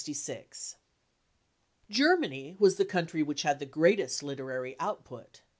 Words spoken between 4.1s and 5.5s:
literary output.